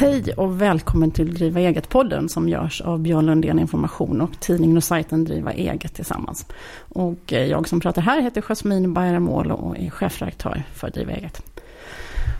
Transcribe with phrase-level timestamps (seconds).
[0.00, 4.84] Hej och välkommen till Driva Eget-podden som görs av Björn Lundén Information och tidningen och
[4.84, 6.46] sajten Driva Eget tillsammans.
[6.88, 11.42] Och eh, jag som pratar här heter Jasmine Bayramoglu och är chefredaktör för Driva Eget.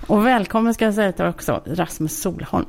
[0.07, 2.67] Och välkommen ska jag säga till också Rasmus Solholm.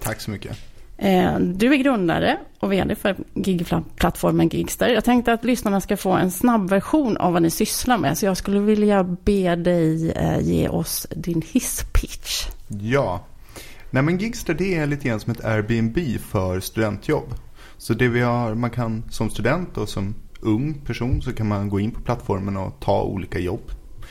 [0.00, 0.56] Tack så mycket.
[0.96, 4.88] Eh, du är grundare och vd för gigplattformen Gigster.
[4.88, 8.18] Jag tänkte att lyssnarna ska få en snabb version av vad ni sysslar med.
[8.18, 12.46] Så jag skulle vilja be dig eh, ge oss din hisspitch.
[12.68, 13.20] Ja,
[13.94, 17.34] Nej men Gigster det är lite grann som ett Airbnb för studentjobb.
[17.76, 21.68] Så det vi har, man kan som student och som ung person så kan man
[21.68, 23.70] gå in på plattformen och ta olika jobb.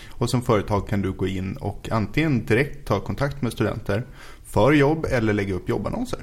[0.09, 4.03] Och som företag kan du gå in och antingen direkt ta kontakt med studenter
[4.45, 6.19] för jobb eller lägga upp jobbannonser.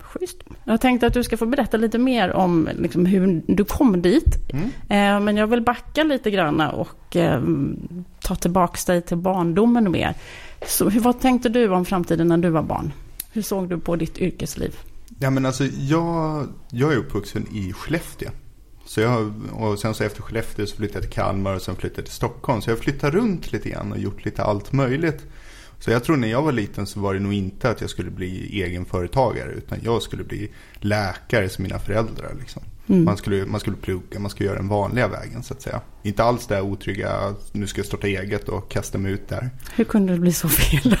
[0.00, 0.38] Schysst.
[0.64, 4.36] Jag tänkte att du ska få berätta lite mer om liksom, hur du kom dit.
[4.52, 4.64] Mm.
[4.88, 7.42] Eh, men jag vill backa lite grann och eh,
[8.22, 10.14] ta tillbaka dig till barndomen mer.
[10.66, 12.92] Så, hur, vad tänkte du om framtiden när du var barn?
[13.32, 14.78] Hur såg du på ditt yrkesliv?
[15.18, 18.30] Ja, men alltså, jag, jag är uppvuxen i Skellefteå.
[18.84, 22.00] Så jag, och sen så efter Skellefteå så flyttade jag till Kalmar och sen flyttade
[22.00, 22.62] jag till Stockholm.
[22.62, 25.26] Så jag flyttade runt lite grann och gjort lite allt möjligt.
[25.80, 28.10] Så jag tror när jag var liten så var det nog inte att jag skulle
[28.10, 29.52] bli egenföretagare.
[29.52, 30.50] Utan jag skulle bli
[30.80, 32.34] läkare som mina föräldrar.
[32.38, 32.62] Liksom.
[32.88, 33.04] Mm.
[33.04, 35.80] Man, skulle, man skulle plugga, man skulle göra den vanliga vägen så att säga.
[36.02, 39.50] Inte alls det otrygga, nu ska jag starta eget och kasta mig ut där.
[39.74, 40.96] Hur kunde det bli så fel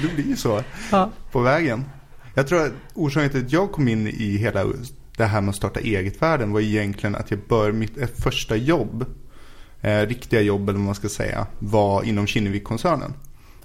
[0.00, 1.10] det blir ju så ja.
[1.32, 1.84] på vägen.
[2.34, 4.64] Jag tror att orsaken till att jag kom in i hela
[5.16, 9.04] det här med att starta eget-världen var egentligen att jag började mitt första jobb,
[9.80, 13.14] eh, riktiga jobb eller vad man ska säga, var inom Kinnevik-koncernen.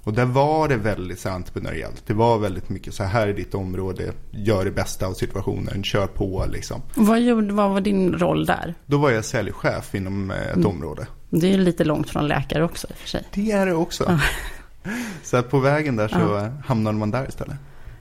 [0.06, 2.02] Och där var det väldigt så entreprenöriellt.
[2.06, 6.06] Det var väldigt mycket så här är ditt område, gör det bästa av situationen, kör
[6.06, 6.82] på liksom.
[6.94, 8.74] Vad, gjorde, vad var din roll där?
[8.86, 10.66] Då var jag säljchef inom eh, ett mm.
[10.66, 11.06] område.
[11.30, 13.24] Det är lite långt från läkare också i och för sig.
[13.34, 14.20] Det är det också.
[15.22, 16.50] så på vägen där så ja.
[16.66, 17.56] hamnade man där istället.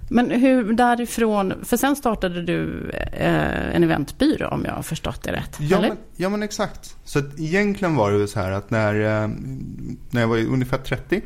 [0.09, 5.31] Men hur därifrån, för sen startade du eh, en eventbyrå om jag har förstått det
[5.31, 5.57] rätt?
[5.59, 6.95] Ja, men, ja men exakt.
[7.03, 9.29] Så att egentligen var det så här att när, eh,
[10.09, 11.21] när jag var ungefär 30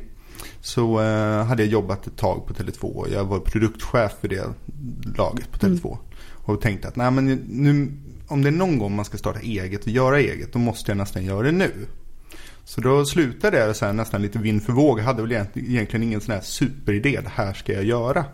[0.62, 3.13] så eh, hade jag jobbat ett tag på Tele2.
[3.13, 4.45] Jag var produktchef för det
[5.17, 5.88] laget på Tele2.
[5.88, 6.00] Mm.
[6.46, 7.91] Och tänkte att nej, men nu,
[8.28, 10.97] om det är någon gång man ska starta eget och göra eget, då måste jag
[10.97, 11.72] nästan göra det nu.
[12.63, 15.00] Så då slutade jag så här, nästan lite vind för våg.
[15.00, 17.19] Jag hade väl egentligen ingen sån här superidé.
[17.23, 18.25] Det här ska jag göra.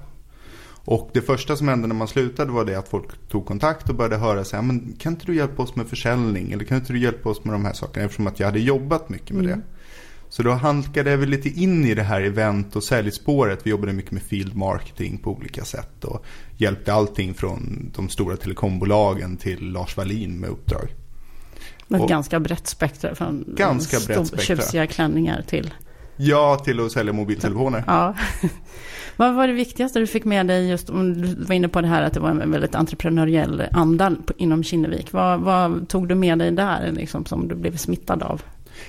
[0.85, 3.95] Och det första som hände när man slutade var det att folk tog kontakt och
[3.95, 4.61] började höra sig.
[4.61, 6.51] Men kan inte du hjälpa oss med försäljning?
[6.51, 8.05] Eller kan inte du hjälpa oss med de här sakerna?
[8.05, 9.59] Eftersom att jag hade jobbat mycket med mm.
[9.59, 9.65] det.
[10.29, 13.59] Så då halkade jag väl lite in i det här event och säljspåret.
[13.63, 16.03] Vi jobbade mycket med field marketing på olika sätt.
[16.03, 16.25] Och
[16.57, 20.93] hjälpte allting från de stora telekombolagen till Lars Wallin med uppdrag.
[21.89, 23.15] Ett och ganska brett spektra.
[23.15, 24.55] Från ganska brett spektra.
[24.55, 25.73] tjusiga klänningar till.
[26.17, 27.83] Ja, till att sälja mobiltelefoner.
[27.87, 28.15] Ja.
[29.17, 31.87] Vad var det viktigaste du fick med dig just, om du var inne på det
[31.87, 35.11] här att det var en väldigt entreprenöriell anda inom Kinnevik.
[35.11, 38.41] Vad, vad tog du med dig där liksom, som du blev smittad av?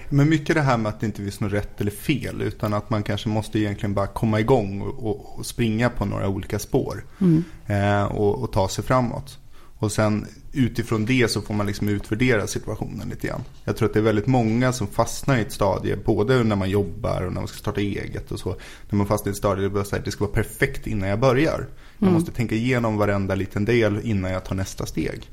[0.09, 2.43] Men mycket det här med att det inte finns något rätt eller fel.
[2.43, 6.59] Utan att man kanske måste egentligen bara komma igång och, och springa på några olika
[6.59, 7.05] spår.
[7.21, 7.45] Mm.
[7.67, 9.39] Eh, och, och, ta sig framåt.
[9.79, 13.45] Och sen utifrån det så får man liksom utvärdera situationen lite grann.
[13.65, 15.97] Jag tror att det är väldigt många som fastnar i ett stadie.
[15.97, 18.57] Både när man jobbar och när man ska starta eget och så.
[18.91, 21.67] När man fastnar i ett stadie där det ska vara perfekt innan jag börjar.
[21.99, 22.15] Jag mm.
[22.15, 25.31] måste tänka igenom varenda liten del innan jag tar nästa steg.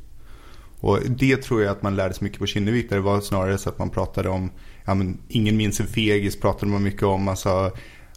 [0.80, 2.90] Och det tror jag att man lärde sig mycket på Kinnevik.
[2.90, 4.52] Där det var snarare så att man pratade om,
[4.86, 7.28] ja men ingen minns en fegis pratade man mycket om.
[7.28, 7.72] Alltså,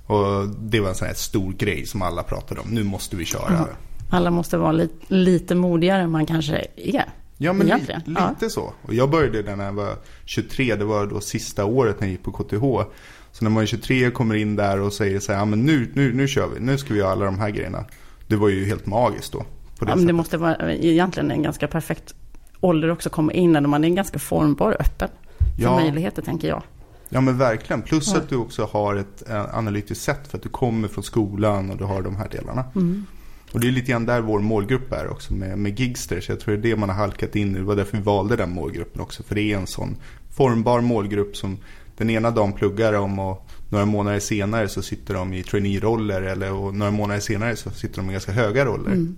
[0.06, 2.69] och det var en sån här stor grej som alla pratade om.
[2.70, 3.59] Nu måste vi köra.
[3.59, 3.69] Mm.
[4.10, 7.04] Alla måste vara li lite modigare än man kanske är.
[7.38, 7.74] Ja, men li
[8.04, 8.48] lite ja.
[8.48, 8.72] så.
[8.82, 10.76] Och jag började när jag var 23.
[10.76, 12.90] Det var då sista året när jag gick på KTH.
[13.32, 15.66] Så när man är 23 och kommer in där och säger så här, ja men
[15.66, 16.60] nu, nu, nu kör vi.
[16.60, 17.84] Nu ska vi göra alla de här grejerna.
[18.26, 19.38] Det var ju helt magiskt då.
[19.38, 22.14] det ja, men det måste vara egentligen en ganska perfekt
[22.60, 25.09] ålder också komma in när man är ganska formbar och öppen
[25.56, 25.80] för ja.
[25.80, 26.62] möjligheter tänker jag.
[27.09, 27.82] Ja men verkligen.
[27.82, 28.18] Plus ja.
[28.18, 31.76] att du också har ett eh, analytiskt sätt för att du kommer från skolan och
[31.76, 32.64] du har de här delarna.
[32.74, 33.06] Mm.
[33.53, 36.21] Och det är lite grann där vår målgrupp är också med, med Gigster.
[36.21, 37.59] Så jag tror det är det man har halkat in i.
[37.59, 39.22] Det var därför vi valde den målgruppen också.
[39.22, 39.97] För det är en sån
[40.37, 41.59] formbar målgrupp som
[41.97, 46.22] den ena dagen pluggar om och några månader senare så sitter de i trainee-roller.
[46.22, 48.91] Eller och några månader senare så sitter de i ganska höga roller.
[48.91, 49.16] Mm.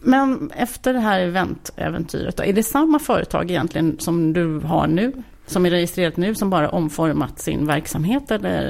[0.00, 5.12] Men efter det här eventäventyret då, är det samma företag egentligen som du har nu?
[5.48, 8.62] Som är registrerat nu som bara omformat sin verksamhet eller,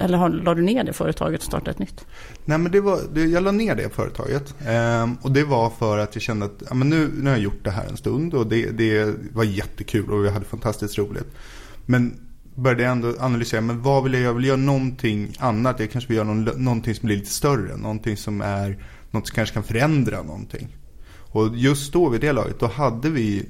[0.00, 2.06] eller har, la du ner det företaget och startade ett nytt?
[2.44, 4.54] Nej men det var, det, jag la ner det företaget.
[4.66, 7.42] eh, och det var för att jag kände att ja, men nu, nu har jag
[7.44, 11.36] gjort det här en stund och det, det var jättekul och vi hade fantastiskt roligt.
[11.86, 12.20] Men
[12.54, 14.30] började jag ändå analysera, men vad vill jag göra?
[14.30, 15.80] Jag vill göra någonting annat.
[15.80, 17.76] Jag kanske vill göra någon, någonting som blir lite större.
[17.76, 20.76] Någonting som är, något som kanske kan förändra någonting.
[21.32, 23.46] Och just då vid det laget, då hade vi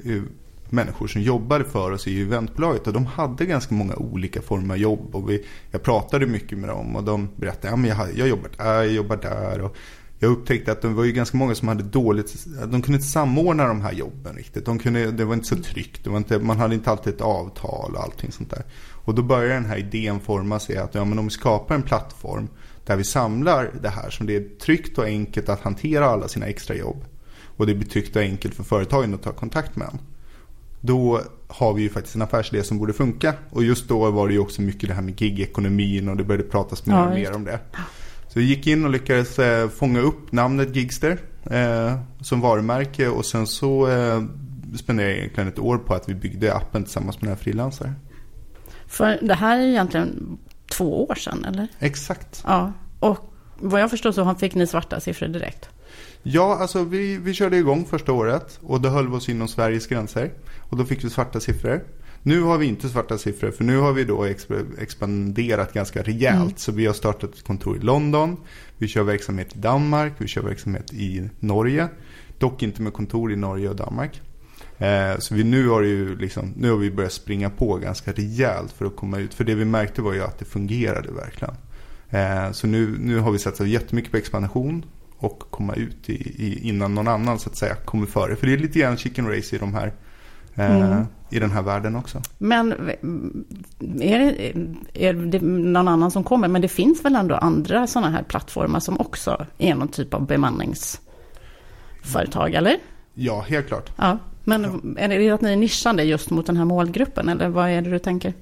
[0.73, 4.81] människor som jobbade för oss i eventbolaget och de hade ganska många olika former av
[4.81, 8.29] jobb och vi, jag pratade mycket med dem och de berättade att ja, jag, jag
[8.29, 9.77] jobbar där, jag jobbar där och
[10.23, 13.67] jag upptäckte att det var ju ganska många som hade dåligt, de kunde inte samordna
[13.67, 14.65] de här jobben riktigt.
[14.65, 17.21] De kunde, det var inte så tryggt, det var inte, man hade inte alltid ett
[17.21, 18.65] avtal och allting sånt där.
[19.05, 21.83] Och då började den här idén forma sig att ja, men om vi skapar en
[21.83, 22.49] plattform
[22.85, 26.47] där vi samlar det här som det är tryggt och enkelt att hantera alla sina
[26.47, 27.05] extra jobb.
[27.57, 29.99] Och det blir tryggt och enkelt för företagen att ta kontakt med en.
[30.81, 33.35] Då har vi ju faktiskt en affärsidé som borde funka.
[33.51, 36.45] Och just då var det ju också mycket det här med gigekonomin och det började
[36.45, 37.59] pratas mer och mer om det.
[38.29, 41.19] Så vi gick in och lyckades eh, fånga upp namnet Gigster
[41.51, 44.23] eh, som varumärke och sen så eh,
[44.77, 47.93] spenderade jag egentligen ett år på att vi byggde appen tillsammans med den här frilansare.
[48.87, 50.39] För det här är egentligen
[50.71, 51.69] två år sedan, eller?
[51.79, 52.45] Exakt.
[52.47, 55.69] Ja, och vad jag förstår så fick ni svarta siffror direkt.
[56.23, 59.87] Ja, alltså vi, vi körde igång första året och då höll vi oss inom Sveriges
[59.87, 60.31] gränser.
[60.71, 61.85] Och då fick vi svarta siffror.
[62.23, 64.25] Nu har vi inte svarta siffror för nu har vi då
[64.79, 66.41] expanderat ganska rejält.
[66.41, 66.57] Mm.
[66.57, 68.37] Så vi har startat ett kontor i London.
[68.79, 70.13] Vi kör verksamhet i Danmark.
[70.19, 71.89] Vi kör verksamhet i Norge.
[72.39, 74.21] Dock inte med kontor i Norge och Danmark.
[74.79, 78.73] Eh, så vi, nu, har ju liksom, nu har vi börjat springa på ganska rejält
[78.73, 79.35] för att komma ut.
[79.35, 81.55] För det vi märkte var ju att det fungerade verkligen.
[82.11, 84.85] Eh, så nu, nu har vi satsat jättemycket på expansion
[85.17, 88.37] och komma ut i, i, innan någon annan så att säga kommer före.
[88.37, 89.93] För det är lite grann chicken race i de här
[90.67, 91.07] mm.
[91.31, 92.23] i den här världen också.
[92.39, 92.73] Men
[94.01, 94.53] är det,
[94.95, 96.49] är det någon annan som kommer?
[96.49, 100.27] Men det finns väl ändå andra sådana här plattformar som också är någon typ av
[100.27, 102.77] bemanningsföretag, eller?
[103.15, 103.93] Ja, helt klart.
[103.97, 104.19] Ja.
[104.45, 107.83] Men är det att ni är nischade just mot den här målgruppen, eller vad är
[107.83, 108.35] det du tänker?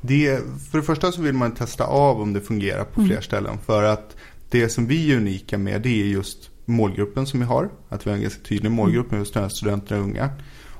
[0.00, 3.10] Det, för det första så vill man testa av om det fungerar på mm.
[3.10, 3.58] fler ställen.
[3.66, 4.16] För att
[4.50, 7.70] det som vi är unika med det är just målgruppen som vi har.
[7.88, 10.30] Att vi har en ganska tydlig målgrupp med just studenter och unga.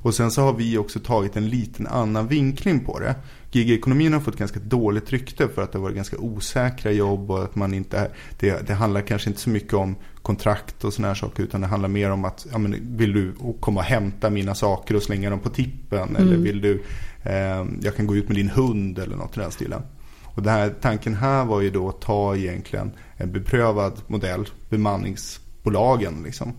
[0.03, 3.15] Och sen så har vi också tagit en liten annan vinkling på det.
[3.51, 7.43] Gigekonomin har fått ganska dåligt rykte för att det har varit ganska osäkra jobb och
[7.45, 11.15] att man inte, det, det handlar kanske inte så mycket om kontrakt och sådana här
[11.15, 14.55] saker utan det handlar mer om att, ja, men, vill du komma och hämta mina
[14.55, 16.23] saker och slänga dem på tippen mm.
[16.23, 16.83] eller vill du,
[17.23, 19.83] eh, jag kan gå ut med din hund eller något i den stilen.
[20.25, 26.23] Och den här tanken här var ju då att ta egentligen en beprövad modell, bemanningsbolagen
[26.25, 26.53] liksom.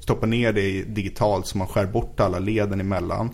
[0.00, 3.30] Stoppa ner det digitalt så man skär bort alla leden emellan.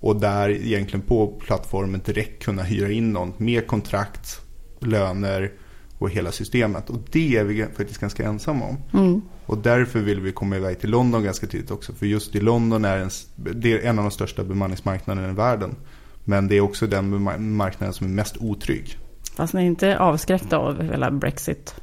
[0.00, 4.40] Och där egentligen på plattformen direkt kunna hyra in någon med kontrakt,
[4.80, 5.52] löner
[5.98, 6.90] och hela systemet.
[6.90, 8.76] Och det är vi faktiskt ganska ensamma om.
[9.00, 9.22] Mm.
[9.46, 11.92] Och därför vill vi komma iväg till London ganska tidigt också.
[11.92, 15.76] För just i London är en, det är en av de största bemanningsmarknaderna i världen.
[16.24, 17.22] Men det är också den
[17.56, 18.98] marknaden som är mest otrygg.
[19.36, 21.74] Fast ni är inte avskräckta av hela Brexit?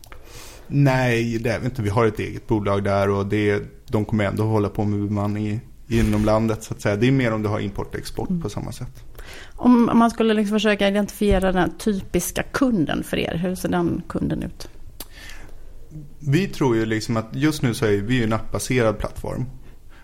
[0.68, 1.81] Nej, det är vi inte.
[1.81, 5.62] Vi har ett eget bolag där och det, de kommer ändå hålla på med bemanning
[5.88, 6.63] inom landet.
[6.63, 6.95] så att säga.
[6.95, 8.42] Det är mer om du har import och export mm.
[8.42, 9.04] på samma sätt.
[9.56, 14.44] Om man skulle liksom försöka identifiera den typiska kunden för er, hur ser den kunden
[14.44, 14.69] ut?
[16.19, 19.45] Vi tror ju liksom att just nu så är vi en appbaserad plattform.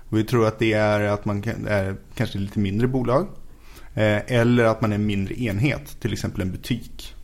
[0.10, 3.28] Vi tror att det är att man är kanske lite mindre bolag.
[3.94, 7.16] Eh, eller att man är en mindre enhet, till exempel en butik.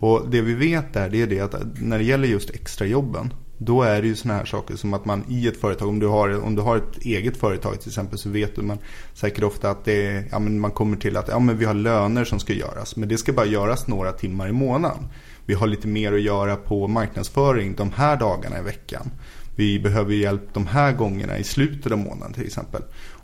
[0.00, 3.82] Och det vi vet där det är det att när det gäller just extrajobben då
[3.82, 6.44] är det ju sådana här saker som att man i ett företag, om du har,
[6.44, 8.78] om du har ett eget företag till exempel så vet man
[9.14, 11.74] säkert ofta att det är, ja, men man kommer till att ja, men vi har
[11.74, 12.96] löner som ska göras.
[12.96, 15.08] Men det ska bara göras några timmar i månaden.
[15.46, 19.10] Vi har lite mer att göra på marknadsföring de här dagarna i veckan.
[19.56, 22.82] Vi behöver hjälp de här gångerna i slutet av månaden till exempel.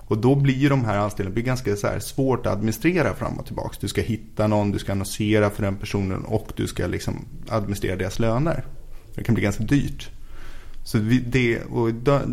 [0.09, 3.76] Och då blir de här anställningarna ganska så svårt att administrera fram och tillbaka.
[3.81, 7.97] Du ska hitta någon, du ska annonsera för den personen och du ska liksom administrera
[7.97, 8.64] deras löner.
[9.14, 10.11] Det kan bli ganska dyrt.
[10.87, 11.88] Så det, och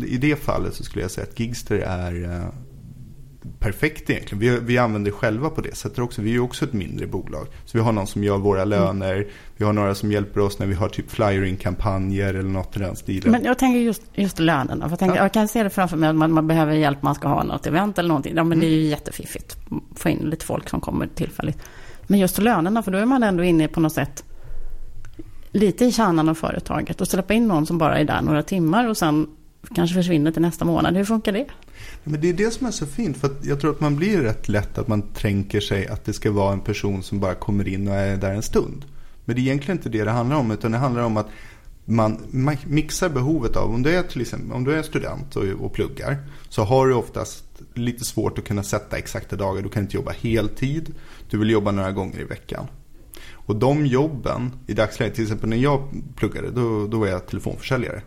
[0.06, 2.48] i det fallet så skulle jag säga att Gigster är eh,
[3.58, 4.38] perfekt egentligen.
[4.38, 6.22] Vi, vi använder själva på det sättet också.
[6.22, 7.46] Vi är också ett mindre bolag.
[7.64, 8.70] Så vi har någon som gör våra mm.
[8.70, 9.14] löner.
[9.14, 9.28] Mm.
[9.56, 12.96] Vi har några som hjälper oss när vi har typ flyering-kampanjer eller något i den
[12.96, 13.32] stilen.
[13.32, 14.86] Men jag tänker just, just lönerna.
[14.90, 15.22] jag, tänker, ja.
[15.22, 17.66] jag kan se det framför mig att man, man, behöver hjälp, man ska ha något
[17.66, 18.36] event eller någonting.
[18.36, 18.60] Ja, men mm.
[18.60, 18.90] det är ju mm.
[18.90, 19.56] jättefiffigt.
[19.96, 21.58] Få in lite folk som kommer tillfälligt.
[22.02, 24.24] Men just lönerna, för då är man ändå inne på något sätt
[25.54, 28.88] lite i kärnan av företaget och släppa in någon som bara är där några timmar
[28.88, 29.26] och sen
[29.74, 30.96] kanske försvinner till nästa månad.
[30.96, 31.46] Hur funkar det?
[32.04, 33.16] Men det är det som är så fint.
[33.16, 36.30] För jag tror att man blir rätt lätt att man tänker sig att det ska
[36.30, 38.84] vara en person som bara kommer in och är där en stund.
[39.24, 40.50] Men det är egentligen inte det det handlar om.
[40.50, 41.28] Utan det handlar om att
[41.84, 42.18] man
[42.64, 46.16] mixar behovet av, om du är till exempel om du är student och, och pluggar.
[46.48, 47.44] Så har du oftast
[47.74, 49.62] lite svårt att kunna sätta exakta dagar.
[49.62, 50.94] Du kan inte jobba heltid.
[51.30, 52.66] Du vill jobba några gånger i veckan.
[53.46, 58.02] Och de jobben i dagsläget, till exempel när jag pluggade, då, då var jag telefonförsäljare.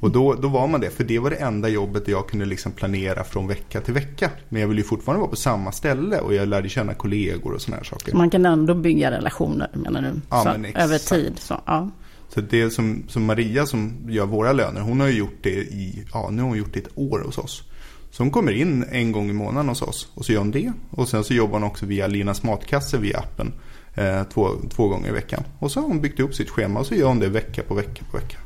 [0.00, 2.72] Och då, då var man det, för det var det enda jobbet jag kunde liksom
[2.72, 4.30] planera från vecka till vecka.
[4.48, 7.60] Men jag ville ju fortfarande vara på samma ställe och jag lärde känna kollegor och
[7.60, 8.10] sådana här saker.
[8.10, 10.20] Så man kan ändå bygga relationer menar du?
[10.30, 11.38] Ja, så, men över tid.
[11.38, 11.90] Så, ja.
[12.28, 16.04] Så det som, som Maria som gör våra löner, hon har ju gjort det i,
[16.12, 17.62] ja nu har hon gjort det ett år hos oss.
[18.10, 20.72] Så hon kommer in en gång i månaden hos oss och så gör hon det.
[20.90, 23.52] Och sen så jobbar hon också via Linas matkasse via appen
[23.94, 25.44] eh, två, två gånger i veckan.
[25.58, 27.74] Och så har hon byggt upp sitt schema och så gör hon det vecka på
[27.74, 28.36] vecka på vecka.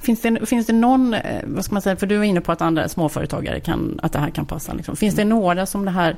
[0.00, 2.52] Finns det, finns det någon, eh, vad ska man säga, för du var inne på
[2.52, 4.72] att andra småföretagare kan, att det här kan passa.
[4.72, 4.96] Liksom.
[4.96, 6.16] Finns det några som det här,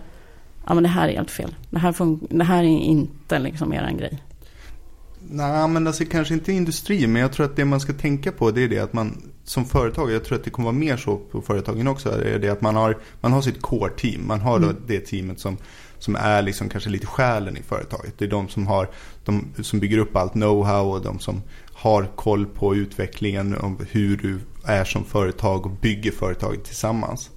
[0.67, 1.55] ja men det här är helt fel.
[1.71, 4.23] Det här, fun- det här är inte liksom eran grej.
[5.31, 8.51] Nej, men alltså kanske inte industri, men jag tror att det man ska tänka på
[8.51, 11.17] det är det att man som företag, jag tror att det kommer vara mer så
[11.17, 14.27] på företagen också, är det att man har, man har sitt core-team.
[14.27, 15.57] Man har då det teamet som,
[15.99, 18.15] som är liksom kanske lite själen i företaget.
[18.19, 18.89] Det är de som, har,
[19.25, 24.17] de som bygger upp allt know-how och de som har koll på utvecklingen om hur
[24.17, 27.31] du är som företag och bygger företaget tillsammans.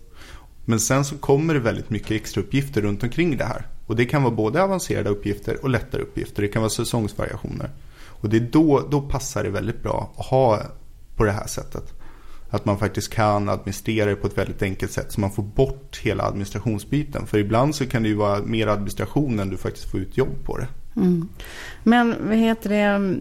[0.66, 3.68] Men sen så kommer det väldigt mycket extra uppgifter runt omkring det här.
[3.86, 6.42] Och det kan vara både avancerade uppgifter och lättare uppgifter.
[6.42, 7.70] Det kan vara säsongsvariationer.
[8.06, 10.62] Och det är då, då passar det väldigt bra att ha
[11.16, 11.94] på det här sättet.
[12.50, 15.12] Att man faktiskt kan administrera det på ett väldigt enkelt sätt.
[15.12, 17.28] Så man får bort hela administrationsbiten.
[17.28, 20.46] För ibland så kan det ju vara mer administration än du faktiskt får ut jobb
[20.46, 20.68] på det.
[20.96, 21.30] Mm.
[21.84, 23.18] Men vad heter det,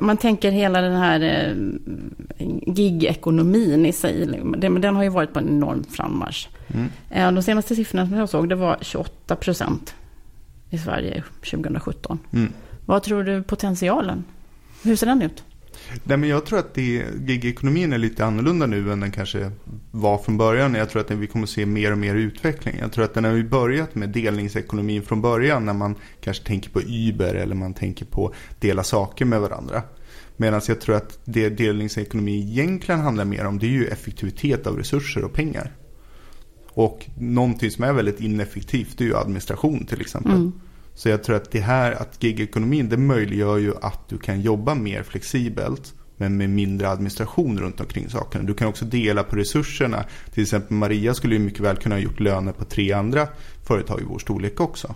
[0.00, 4.26] man tänker hela den här eh, gig-ekonomin i sig,
[4.56, 6.48] den, den har ju varit på en enorm frammarsch.
[6.68, 6.88] Mm.
[7.10, 9.94] Eh, De senaste siffrorna som jag såg, det var 28 procent
[10.70, 12.18] i Sverige 2017.
[12.32, 12.52] Mm.
[12.86, 14.24] Vad tror du potentialen?
[14.82, 15.44] Hur ser den ut?
[16.04, 16.76] Nej, men jag tror att
[17.16, 19.50] gig-ekonomin är lite annorlunda nu än den kanske
[19.90, 20.74] var från början.
[20.74, 22.76] Jag tror att vi kommer se mer och mer utveckling.
[22.80, 26.70] Jag tror att den har ju börjat med delningsekonomin från början när man kanske tänker
[26.70, 29.82] på Uber eller man tänker på dela saker med varandra.
[30.36, 34.76] Medan jag tror att det delningsekonomi egentligen handlar mer om det är ju effektivitet av
[34.76, 35.72] resurser och pengar.
[36.68, 40.32] Och någonting som är väldigt ineffektivt det är ju administration till exempel.
[40.32, 40.52] Mm.
[40.94, 44.74] Så jag tror att det här, att gigekonomin, det möjliggör ju att du kan jobba
[44.74, 45.94] mer flexibelt.
[46.16, 48.44] Men med mindre administration runt omkring sakerna.
[48.44, 50.04] Du kan också dela på resurserna.
[50.32, 53.28] Till exempel Maria skulle ju mycket väl kunna ha gjort löner på tre andra
[53.62, 54.94] företag i vår storlek också.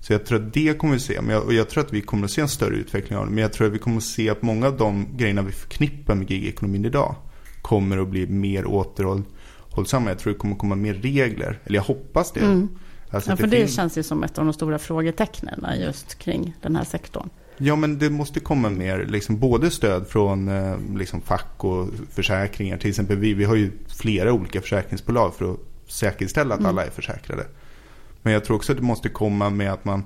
[0.00, 1.20] Så jag tror att det kommer vi se.
[1.20, 3.32] Men jag, och jag tror att vi kommer att se en större utveckling av det.
[3.32, 6.14] Men jag tror att vi kommer att se att många av de grejerna vi förknippar
[6.14, 7.14] med gigekonomin idag
[7.62, 10.10] kommer att bli mer återhållsamma.
[10.10, 11.60] Jag tror det kommer att komma mer regler.
[11.64, 12.40] Eller jag hoppas det.
[12.40, 12.68] Mm.
[13.14, 16.54] Alltså Ja, för det finns- känns ju som ett av de stora frågetecknen just kring
[16.62, 17.30] den här sektorn.
[17.56, 22.76] Ja, men det måste komma mer, liksom, både stöd från eh, liksom, fack och försäkringar.
[22.76, 26.70] Till exempel vi, vi har ju flera olika försäkringsbolag för att säkerställa att Mm.
[26.70, 27.46] alla är försäkrade.
[28.22, 30.04] Men jag tror också att det måste komma med att man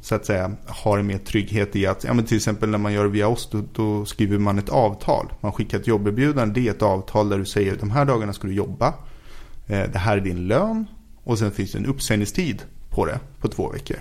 [0.00, 3.04] så att säga har mer trygghet i att, ja men till exempel när man gör
[3.04, 5.32] det via oss, då, då skriver man ett avtal.
[5.40, 8.46] Man skickar ett jobberbjudande, det är ett avtal där du säger de här dagarna ska
[8.48, 8.94] du jobba.
[9.66, 10.86] Eh, det här är din lön
[11.24, 13.96] och sen finns det en uppsägningstid på det på två veckor.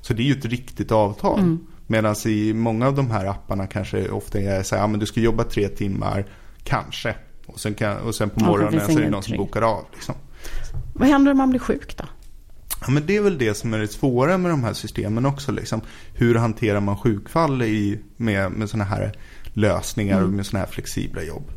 [0.00, 1.38] Så det är ju ett riktigt avtal.
[1.40, 1.66] Mm.
[1.86, 5.06] Medan i många av de här apparna kanske ofta är så här, ja men du
[5.06, 6.26] ska jobba tre timmar,
[6.62, 7.14] kanske.
[7.46, 9.62] Och sen, kan, och sen på Ja, morgonen finns så är det någon som bokar
[9.62, 9.84] av.
[9.92, 10.14] Liksom.
[10.94, 12.04] Vad händer om man blir sjuk då?
[12.80, 15.52] Ja, men det är väl det som är det svåra med de här systemen också.
[15.52, 15.80] Liksom.
[16.14, 19.12] Hur hanterar man sjukfall i, med, med sådana här
[19.52, 21.50] lösningar och med sådana här flexibla jobb.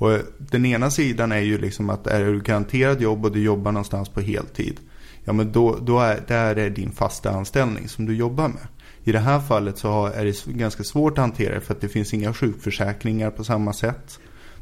[0.00, 3.72] Och den ena sidan är ju liksom att är du garanterad jobb och du jobbar
[3.72, 4.80] någonstans på heltid.
[5.24, 8.68] Ja men då, då är, det är din fasta anställning som du jobbar med.
[9.04, 11.88] I det här fallet så är det ganska svårt att hantera det för att det
[11.88, 14.18] finns inga sjukförsäkringar på samma sätt.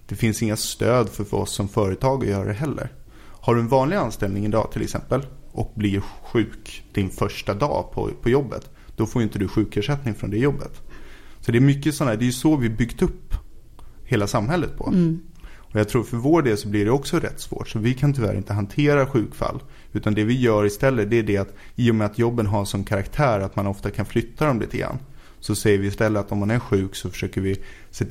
[0.07, 2.93] Det finns inga stöd för, för oss som företag att göra det heller.
[3.41, 8.11] Har du en vanlig anställning idag till exempel och blir sjuk din första dag på,
[8.23, 8.71] på jobbet.
[8.97, 10.83] Då får inte du sjukersättning från det jobbet.
[11.41, 13.28] Så det är mycket sådana, det är ju så vi byggt upp
[14.09, 14.87] hela samhället på.
[14.87, 15.21] Mm.
[15.73, 17.69] Och jag tror för vår del så blir det också rätt svårt.
[17.69, 19.61] Så vi kan tyvärr inte hantera sjukfall.
[19.93, 22.65] Utan det vi gör istället det är det att i och med att jobben har
[22.65, 24.99] sån karaktär att man ofta kan flytta dem lite grann.
[25.41, 27.63] Så säger vi istället att om man är sjuk så försöker vi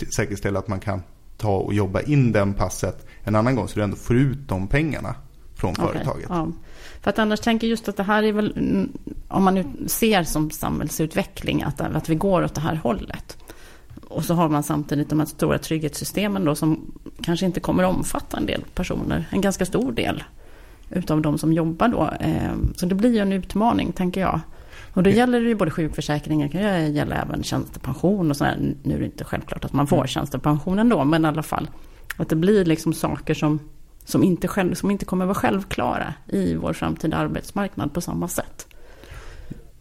[0.09, 1.01] säkerställa att man kan
[1.37, 3.67] ta och jobba in den passet en annan gång.
[3.67, 5.15] Så du ändå får ut de pengarna
[5.55, 6.25] från Okej, företaget.
[6.29, 6.51] ja.
[7.01, 8.91] För att annars tänker just att det här är väl, mm,
[9.27, 13.37] om man nu ser som samhällsutveckling, att, att vi går åt det här hållet.
[14.09, 17.95] Och så har man samtidigt de här stora trygghetssystemen då som kanske inte kommer att
[17.95, 20.23] omfatta en del personer, en ganska stor del
[20.89, 22.09] utav de som jobbar då.
[22.19, 24.39] Eh, Så det blir ju en utmaning, tänker jag.
[24.93, 28.57] Och då gäller det ju både sjukförsäkringen, det kan gälla även tjänstepension och sådär.
[28.83, 31.69] Nu är det inte självklart att man får tjänstepension ändå, men i alla fall.
[32.17, 33.59] Att det blir liksom saker som,
[34.05, 38.67] som inte, själv, som inte kommer vara självklara i vår framtida arbetsmarknad på samma sätt.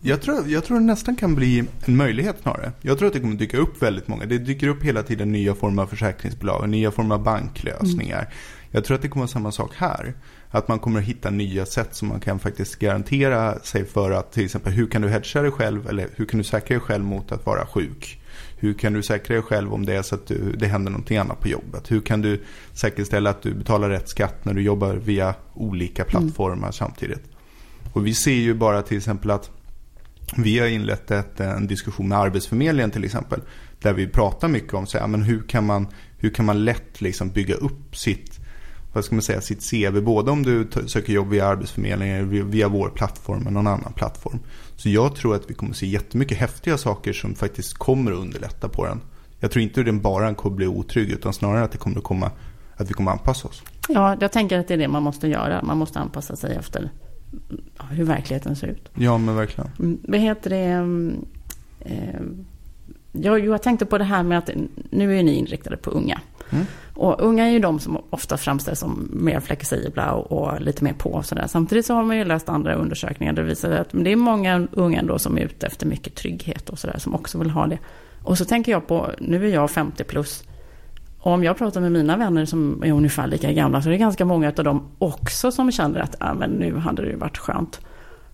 [0.07, 2.73] Jag tror, jag tror det nästan kan bli en möjlighet snarare.
[2.81, 4.27] Jag tror att det kommer dyka upp väldigt många.
[4.27, 8.19] Det dyker upp hela tiden nya former av försäkringsbolag, nya former av banklösningar.
[8.19, 8.31] Mm.
[8.71, 10.15] Jag tror att det kommer vara samma sak här.
[10.51, 14.33] Att man kommer att hitta nya sätt som man kan faktiskt garantera sig för att
[14.33, 17.05] till exempel hur kan du hedga dig själv eller hur kan du säkra dig själv
[17.05, 18.21] mot att vara sjuk?
[18.57, 21.17] Hur kan du säkra dig själv om det är så att du, det händer någonting
[21.17, 21.91] annat på jobbet?
[21.91, 26.57] Hur kan du säkerställa att du betalar rätt skatt när du jobbar via olika plattformar
[26.57, 26.73] mm.
[26.73, 27.23] samtidigt?
[27.93, 29.51] Och vi ser ju bara till exempel att
[30.35, 33.41] vi har inlett ett, en diskussion med Arbetsförmedlingen till exempel.
[33.83, 35.87] Där vi pratar mycket om så här, men hur, kan man,
[36.19, 38.41] hur kan man lätt liksom bygga upp sitt,
[38.93, 40.01] vad ska man säga, sitt CV.
[40.01, 44.39] Både om du söker jobb via Arbetsförmedlingen, via, vår plattform eller någon annan plattform.
[44.77, 48.69] Så jag tror att vi kommer se jättemycket häftiga saker som faktiskt kommer att underlätta
[48.69, 49.01] på den.
[49.41, 52.05] Jag tror inte att den bara kommer bli otrygg utan snarare att det kommer att
[52.05, 52.31] komma
[52.77, 53.63] att vi kommer att anpassa oss.
[53.89, 55.63] Ja, jag tänker att det är det man måste göra.
[55.63, 56.91] Man måste anpassa sig efter
[57.91, 58.89] hur verkligheten ser ut.
[58.95, 59.71] Ja, men verkligen.
[59.79, 60.57] Mm, vad heter det?
[60.57, 61.27] Mm,
[61.81, 62.21] eh,
[63.13, 64.51] jag, jag tänkte på det här med att
[64.91, 66.21] nu är ni inriktade på unga.
[66.51, 66.67] Mm.
[66.95, 70.93] Och unga är ju de som ofta framställs som mer flexibla och, och lite mer
[70.93, 71.11] på.
[71.11, 71.47] Och sådär.
[71.47, 74.69] Samtidigt så har man ju läst andra undersökningar där det visar att det är många
[74.73, 77.79] unga ändå som är ute efter mycket trygghet och sådär som också vill ha det.
[78.23, 80.45] Och så tänker jag på, nu är jag 50 plus.
[81.27, 83.99] Och om jag pratar med mina vänner som är ungefär lika gamla så är det
[83.99, 87.81] ganska många av dem också som känner att ah, men nu hade det varit skönt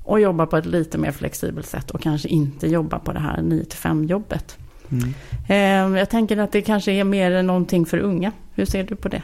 [0.07, 3.43] att jobba på ett lite mer flexibelt sätt och kanske inte jobba på det här
[3.43, 4.57] 9 5 jobbet.
[4.91, 5.15] Mm.
[5.49, 8.33] Eh, jag tänker att det kanske är mer någonting för unga.
[8.55, 9.23] Hur ser du på det?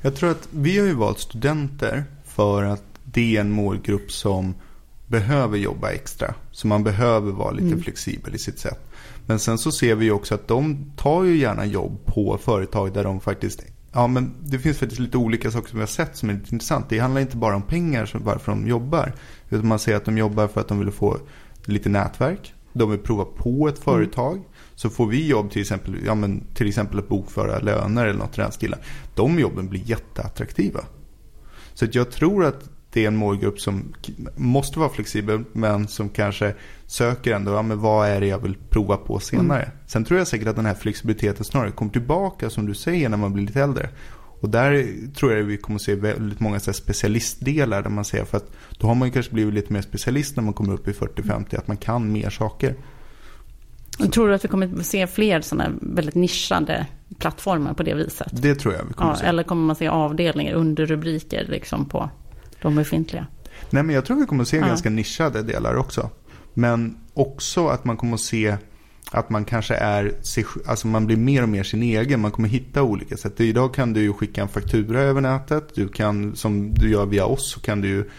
[0.00, 4.54] Jag tror att vi har ju valt studenter för att det är en målgrupp som
[5.06, 6.34] behöver jobba extra.
[6.52, 7.82] Så man behöver vara lite mm.
[7.82, 8.83] flexibel i sitt sätt.
[9.26, 13.04] Men sen så ser vi också att de tar ju gärna jobb på företag där
[13.04, 13.64] de faktiskt
[13.96, 16.54] Ja, men det finns faktiskt lite olika saker som vi har sett som är lite
[16.54, 16.88] intressant.
[16.88, 19.12] Det handlar inte bara om pengar varför de jobbar.
[19.50, 21.18] Utan man ser att de jobbar för att de vill få
[21.64, 22.54] lite nätverk.
[22.72, 23.84] De vill prova på ett mm.
[23.84, 24.32] företag.
[24.32, 24.48] Mm.
[24.74, 28.38] Så får vi jobb till exempel, ja, men till exempel att bokföra löner eller något
[28.38, 28.78] i den stilen.
[29.14, 30.80] De jobben blir jätteattraktiva.
[31.74, 33.94] Så att jag tror att det är en målgrupp som
[34.36, 36.54] måste vara flexibel men som kanske
[36.86, 39.62] söker ändå, ja men vad är det jag vill prova på senare.
[39.62, 39.76] Mm.
[39.86, 43.16] Sen tror jag säkert att den här flexibiliteten snarare kommer tillbaka som du säger när
[43.16, 43.88] man blir lite äldre.
[44.40, 48.24] Och där tror jag vi kommer att se väldigt många så specialistdelar där man ser
[48.24, 50.92] för att då har man kanske blivit lite mer specialist när man kommer upp i
[50.92, 52.74] 40-50 att man kan mer saker.
[53.98, 54.06] Så.
[54.08, 56.86] Tror du att vi kommer att se fler sådana väldigt nischade
[57.18, 58.28] plattformar på det viset?
[58.42, 59.26] Det tror jag vi kommer ja, att se.
[59.26, 62.10] Eller kommer man se avdelningar, under rubriker liksom på
[62.64, 63.26] de befintliga?
[63.70, 64.66] Nej, men jag tror vi kommer att se ja.
[64.66, 66.10] ganska nischade delar också.
[66.54, 68.56] Men också att man kommer att se
[69.10, 70.12] att man kanske är,
[70.66, 72.20] alltså man blir mer och mer sin egen.
[72.20, 73.40] Man kommer hitta olika sätt.
[73.40, 75.74] Idag kan du ju skicka en faktura över nätet.
[75.74, 78.10] Du kan, som du gör via oss, så kan du ju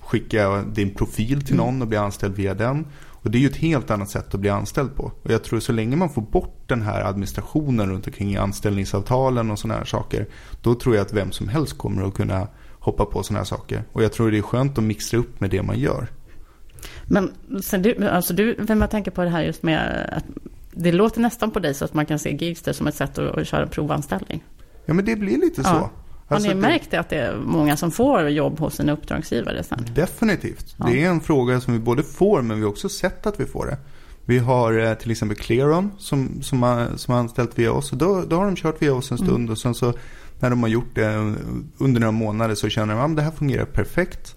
[0.00, 1.66] skicka din profil till mm.
[1.66, 2.86] någon och bli anställd via den.
[3.22, 5.12] Och det är ju ett helt annat sätt att bli anställd på.
[5.22, 9.58] Och jag tror så länge man får bort den här administrationen runt omkring anställningsavtalen och
[9.58, 10.26] sådana här saker.
[10.62, 12.48] Då tror jag att vem som helst kommer att kunna
[12.82, 13.84] hoppa på sådana här saker.
[13.92, 16.08] Och jag tror det är skönt att mixa upp med det man gör.
[17.04, 20.24] Men sen du, alltså du, vem jag tänker på det här just med att
[20.70, 23.38] det låter nästan på dig så att man kan se Gigster som ett sätt att,
[23.38, 24.44] att köra provanställning.
[24.86, 25.70] Ja men det blir lite så.
[25.70, 25.90] Ja.
[26.28, 29.62] Alltså Har ni märkt det, att det är många som får jobb hos sina uppdragsgivare
[29.62, 29.86] sen?
[29.94, 30.74] Definitivt.
[30.76, 30.86] Ja.
[30.86, 33.46] Det är en fråga som vi både får men vi har också sett att vi
[33.46, 33.78] får det.
[34.24, 37.90] Vi har eh, till exempel Clearon som, som, har, som har anställt via oss.
[37.90, 39.50] Då, då har de kört via oss en stund mm.
[39.50, 39.94] och sen så
[40.42, 41.34] när de har gjort det
[41.78, 44.34] under några månader så känner de att det här fungerar perfekt.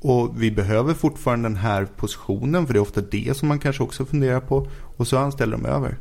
[0.00, 3.82] Och vi behöver fortfarande den här positionen för det är ofta det som man kanske
[3.82, 4.66] också funderar på.
[4.96, 5.96] Och så anställer de över.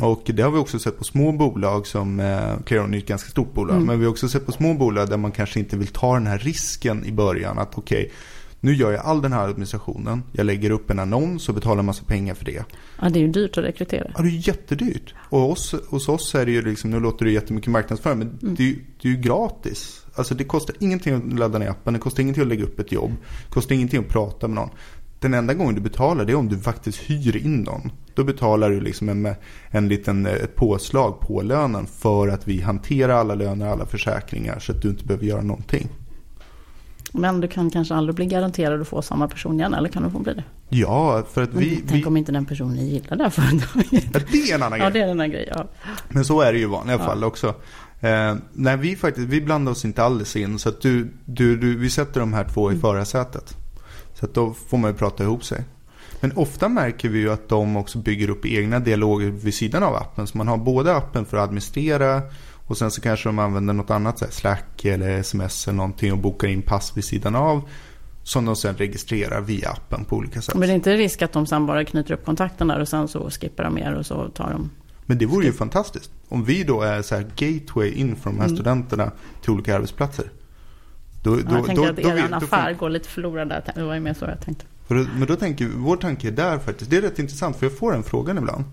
[0.00, 3.30] Och det har vi också sett på små bolag som, eh, Clearon är ett ganska
[3.30, 3.86] stort bolag, mm.
[3.86, 6.26] men vi har också sett på små bolag där man kanske inte vill ta den
[6.26, 7.58] här risken i början.
[7.58, 8.10] Att okej, okay,
[8.60, 10.22] nu gör jag all den här administrationen.
[10.32, 12.64] Jag lägger upp en annons och betalar massa pengar för det.
[13.00, 14.12] Ja, det är ju dyrt att rekrytera.
[14.16, 15.14] Ja, det är jättedyrt.
[15.18, 18.54] Och hos, hos oss är det ju liksom, nu låter det jättemycket marknadsföring, men mm.
[18.54, 20.06] det, är, det är ju gratis.
[20.14, 22.92] Alltså det kostar ingenting att ladda ner appen, det kostar ingenting att lägga upp ett
[22.92, 23.10] jobb.
[23.46, 24.70] Det kostar ingenting att prata med någon.
[25.18, 27.92] Den enda gången du betalar det är om du faktiskt hyr in någon.
[28.14, 29.34] Då betalar du liksom en,
[29.70, 34.58] en liten, ett påslag på lönen för att vi hanterar alla löner och alla försäkringar
[34.58, 35.88] så att du inte behöver göra någonting.
[37.12, 40.10] Men du kan kanske aldrig bli garanterad att få samma person igen, eller kan du
[40.10, 40.44] få bli det?
[40.68, 41.82] Ja, för att vi...
[41.88, 42.08] tänk vi...
[42.08, 44.04] om inte den personen gillar det här företaget.
[44.12, 44.86] Ja, det är en annan grej.
[44.86, 45.48] Ja, det är en annan grej.
[45.54, 45.66] Ja.
[46.08, 47.04] Men så är det ju i vanliga ja.
[47.04, 47.54] fall också.
[48.00, 50.58] Eh, nej, vi faktiskt, vi blandar oss inte alls in.
[50.58, 52.80] Så att du, du, du, vi sätter de här två i mm.
[52.80, 53.56] förarsätet.
[54.14, 55.64] Så att då får man ju prata ihop sig.
[56.20, 59.94] Men ofta märker vi ju att de också bygger upp egna dialoger vid sidan av
[59.94, 60.26] appen.
[60.26, 62.22] Så man har både appen för att administrera
[62.70, 66.12] Och sen så kanske de använder något annat, så här Slack eller sms eller någonting
[66.12, 67.68] och bokar in pass vid sidan av.
[68.22, 70.54] Som de sen registrerar via appen på olika sätt.
[70.54, 73.08] Men det är inte risk att de sen bara knyter upp kontakten där och sen
[73.08, 74.70] så skippar de er och så tar de...
[75.06, 76.10] Men det vore ju fantastiskt.
[76.28, 78.56] Om vi då är så här gateway in för de här mm.
[78.56, 80.30] studenterna till olika arbetsplatser.
[81.22, 83.72] Då, då, jag tänker att er affär går lite förlorad där.
[83.74, 84.64] Det var ju mer så jag tänkte.
[84.88, 86.90] men då tänker vår tanke är där faktiskt.
[86.90, 88.64] Det är rätt intressant för jag får den frågan ibland.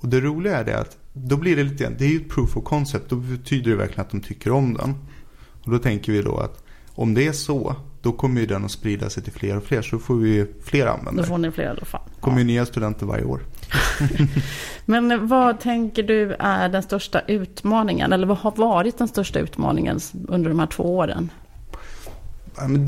[0.00, 2.56] Och det roliga är det att då blir det lite, det är ju ett proof
[2.56, 3.10] of concept.
[3.10, 4.94] Då betyder det verkligen att de tycker om den.
[5.62, 8.70] Och då tänker vi då att om det är så, då kommer ju den att
[8.70, 9.82] sprida sig till fler och fler.
[9.82, 11.26] Så då får vi fler användare.
[11.26, 12.00] Då får ni fler i alla fall.
[12.14, 13.40] Det kommer ju nya studenter varje år.
[14.84, 18.12] Men vad tänker du är den största utmaningen?
[18.12, 21.30] Eller vad har varit den största utmaningen under de här två åren?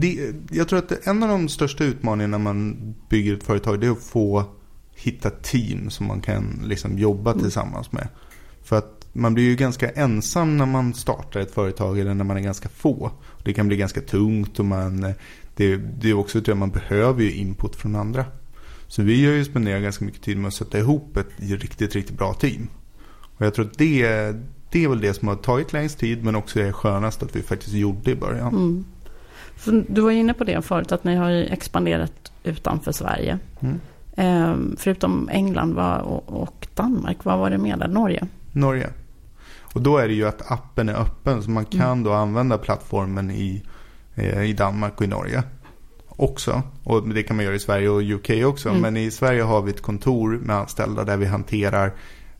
[0.00, 2.76] Det, jag tror att en av de största utmaningarna när man
[3.08, 4.44] bygger ett företag det är att få
[5.02, 7.42] hitta team som man kan liksom jobba mm.
[7.42, 8.08] tillsammans med.
[8.62, 12.36] För att man blir ju ganska ensam när man startar ett företag eller när man
[12.36, 13.10] är ganska få.
[13.44, 15.14] Det kan bli ganska tungt och man,
[15.56, 18.24] det, det är också att man behöver ju input från andra.
[18.86, 22.18] Så vi har ju spenderat ganska mycket tid med att sätta ihop ett riktigt, riktigt
[22.18, 22.68] bra team.
[23.36, 24.32] Och jag tror att det,
[24.70, 27.42] det är väl det som har tagit längst tid men också är skönast att vi
[27.42, 28.84] faktiskt gjorde i början.
[29.64, 29.84] Mm.
[29.88, 33.38] du var inne på det förut att ni har expanderat utanför Sverige.
[33.60, 33.80] Mm.
[34.16, 35.78] Ehm, förutom England
[36.26, 37.88] och Danmark, vad var det mer där?
[37.88, 38.26] Norge?
[38.52, 38.90] Norge.
[39.74, 42.02] Och då är det ju att appen är öppen så man kan mm.
[42.02, 43.62] då använda plattformen i,
[44.14, 45.42] eh, i Danmark och i Norge
[46.08, 46.62] också.
[46.84, 48.68] Och det kan man göra i Sverige och UK också.
[48.68, 48.80] Mm.
[48.80, 51.92] Men i Sverige har vi ett kontor med anställda där vi hanterar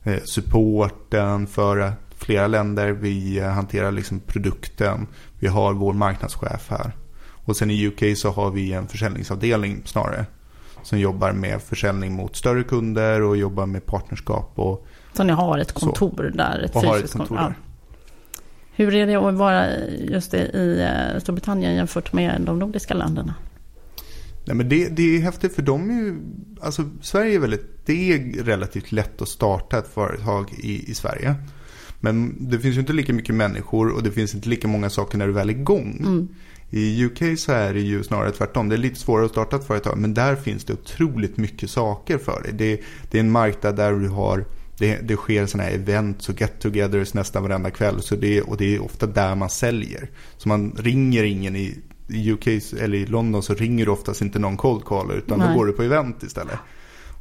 [0.02, 2.92] eh, supporten för flera länder.
[2.92, 5.06] Vi eh, hanterar liksom produkten.
[5.38, 6.92] Vi har vår marknadschef här.
[7.44, 10.26] Och sen i UK så har vi en försäljningsavdelning snarare
[10.82, 14.52] som jobbar med försäljning mot större kunder och jobbar med partnerskap.
[14.54, 16.36] Och så ni har ett kontor så.
[16.36, 16.62] där?
[16.64, 17.42] Ett och har ett kontor där.
[17.42, 17.54] Ja.
[18.74, 23.34] Hur är det att vara just i eh, Storbritannien jämfört med de nordiska länderna?
[24.44, 26.16] Nej, men det, det är häftigt för de är ju,
[26.60, 31.34] alltså Sverige är väldigt, det är relativt lätt att starta ett företag i, i Sverige.
[32.00, 35.18] Men det finns ju inte lika mycket människor och det finns inte lika många saker
[35.18, 35.96] när du väl är igång.
[36.00, 36.28] Mm.
[36.74, 38.68] I UK så är det ju snarare tvärtom.
[38.68, 39.98] Det är lite svårare att starta ett företag.
[39.98, 42.52] Men där finns det otroligt mycket saker för dig.
[42.52, 42.80] Det,
[43.10, 44.44] det är en marknad där du har
[44.78, 48.02] det, det sker sådana här events och get-togethers nästan varenda kväll.
[48.02, 50.10] Så det, och det är ofta där man säljer.
[50.36, 52.46] Så man ringer ingen i, i UK
[52.80, 55.14] eller i London så ringer du oftast inte någon cold caller.
[55.14, 55.48] Utan Nej.
[55.48, 56.58] då går du på event istället.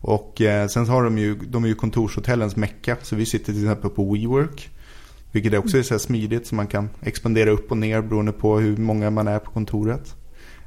[0.01, 2.97] Och eh, sen har de ju, de är ju kontorshotellens mecka.
[3.01, 4.69] Så vi sitter till exempel på WeWork.
[5.31, 8.77] Vilket också är så smidigt så man kan expandera upp och ner beroende på hur
[8.77, 10.15] många man är på kontoret.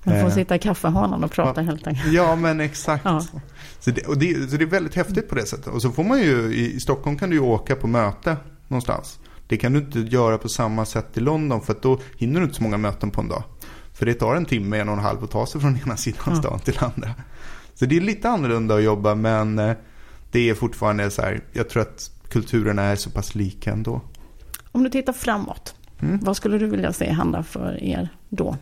[0.05, 2.13] Man får eh, sitta i kaffehanan och prata ja, helt enkelt.
[2.13, 3.05] Ja, men exakt.
[3.05, 3.25] Ja.
[3.81, 5.67] Så, det, och det, så det är väldigt häftigt på det sättet.
[5.67, 8.37] Och så får man ju, i Stockholm kan du ju åka på möte
[8.69, 9.19] någonstans.
[9.49, 12.57] Det kan du inte göra på samma sätt i London för då hinner du inte
[12.57, 13.43] så många möten på en dag.
[13.93, 16.21] För det tar en timme, en och en halv att ta sig från ena sidan
[16.27, 16.35] ja.
[16.37, 17.15] stan till andra.
[17.75, 19.73] Så det är lite annorlunda att jobba men eh,
[20.31, 24.01] det är fortfarande så här, jag tror att kulturerna är så pass lika ändå.
[24.75, 26.19] Om du tittar framåt, mm.
[26.23, 28.57] vad skulle du vilja se hända för er då?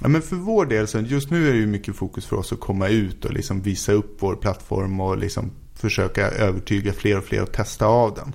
[0.00, 2.52] Ja, men för vår del, så just nu är det ju mycket fokus för oss
[2.52, 7.24] att komma ut och liksom visa upp vår plattform och liksom försöka övertyga fler och
[7.24, 8.32] fler att testa av den.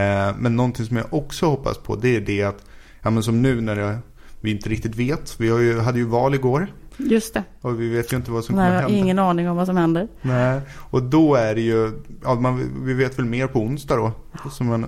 [0.00, 2.64] Eh, men någonting som jag också hoppas på det är det att,
[3.02, 3.98] ja, men som nu när det,
[4.40, 6.72] vi inte riktigt vet, vi har ju, hade ju val igår.
[6.96, 7.44] Just det.
[7.60, 8.98] Och vi vet ju inte vad som Nej, kommer hända.
[8.98, 10.08] ingen aning om vad som händer.
[10.22, 14.12] Nej, och då är det ju, ja, man, vi vet väl mer på onsdag då.
[14.50, 14.86] Så man,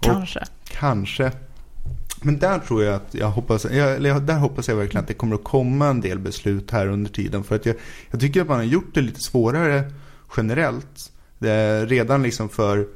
[0.00, 0.44] kanske.
[0.64, 1.32] Kanske.
[2.22, 5.34] Men där tror jag att jag hoppas, eller där hoppas jag verkligen att det kommer
[5.34, 7.44] att komma en del beslut här under tiden.
[7.44, 7.76] För att jag,
[8.10, 9.92] jag tycker att man har gjort det lite svårare
[10.36, 11.12] generellt.
[11.38, 12.86] Det, redan liksom för,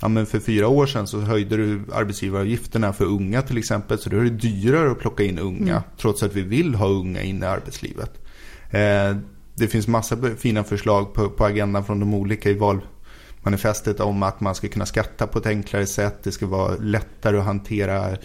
[0.00, 3.98] ja men för fyra år sedan så höjde du arbetsgivaravgifterna för unga till exempel.
[3.98, 5.72] Så då är det dyrare att plocka in unga.
[5.72, 5.82] Mm.
[5.98, 8.26] Trots att vi vill ha unga in i arbetslivet.
[8.70, 9.16] Eh,
[9.54, 12.54] det finns massa fina förslag på, på agendan från de olika i
[13.42, 16.22] valmanifestet om att man ska kunna skatta på ett enklare sätt.
[16.22, 18.16] Det ska vara lättare att hantera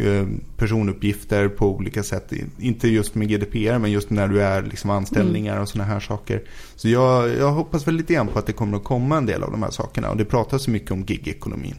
[0.00, 0.26] Eh,
[0.56, 2.32] personuppgifter på olika sätt.
[2.58, 5.62] Inte just med GDPR men just när du är liksom anställningar mm.
[5.62, 6.42] och sådana här saker.
[6.76, 9.42] Så jag, jag hoppas väl lite grann på att det kommer att komma en del
[9.42, 10.10] av de här sakekerna.
[10.10, 11.74] Och det pratas så mycket om gigekonomin.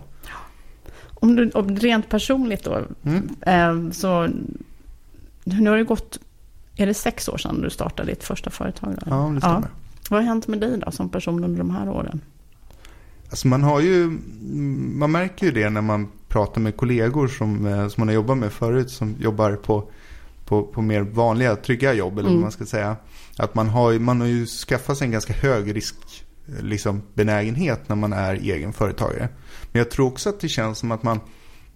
[1.13, 2.82] Om du om rent personligt då.
[3.04, 3.30] Mm.
[3.41, 4.28] Eh, så
[5.43, 6.19] nu har det gått,
[6.75, 8.95] är det sex år sedan du startade ditt första företag?
[8.95, 9.06] Då?
[9.10, 9.62] Ja, det stämmer.
[9.62, 9.67] Ja.
[10.10, 12.21] Vad har hänt med dig då som person under de här åren?
[13.30, 14.20] Alltså man har ju,
[14.96, 18.38] man märker ju det när man pratar med kollegor som, eh, som man har jobbat
[18.38, 19.92] med förut som jobbar på,
[20.46, 22.34] på, på mer vanliga, trygga jobb eller mm.
[22.34, 22.96] vad man ska säga.
[23.38, 25.96] Att man har, man har ju skaffat sig en ganska hög risk
[26.60, 29.30] liksom, benägenhet när man är egen företagare.
[29.72, 31.20] Men jag tror också att det känns som att man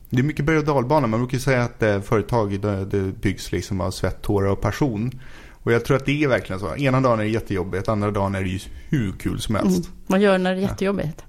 [0.09, 1.07] Det är mycket berg och dalbana.
[1.07, 5.11] Man brukar säga att eh, företag det, det byggs liksom av svett, tårar och passion.
[5.51, 6.75] Och jag tror att det är verkligen så.
[6.75, 9.87] Ena dagen är det jättejobbigt, andra dagen är det ju hur kul som helst.
[9.87, 9.99] Mm.
[10.07, 11.23] Vad gör du när det är jättejobbigt?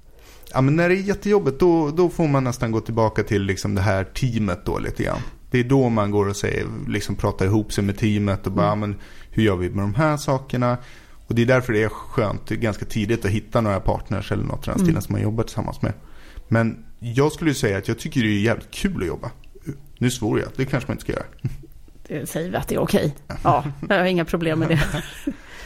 [0.55, 3.75] Ja, men när det är jättejobbigt då, då får man nästan gå tillbaka till liksom
[3.75, 5.19] det här teamet då lite grann.
[5.51, 8.71] Det är då man går och säger, liksom pratar ihop sig med teamet och bara,
[8.71, 8.79] mm.
[8.79, 10.77] men hur gör vi med de här sakerna?
[11.27, 14.67] Och det är därför det är skönt ganska tidigt att hitta några partners eller något
[14.67, 15.01] i den stilen mm.
[15.01, 15.93] som man jobbar tillsammans med.
[16.47, 19.31] Men jag skulle säga att jag tycker det är jävligt kul att jobba.
[19.97, 21.25] Nu svor jag, det kanske man inte ska göra.
[22.07, 23.15] Det säger vi att det är okej.
[23.43, 24.81] Ja, jag har inga problem med det.